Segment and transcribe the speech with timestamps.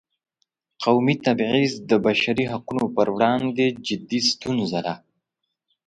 [0.83, 4.95] قومي تبعیض د بشري حقونو پر وړاندې جدي ستونزه ده.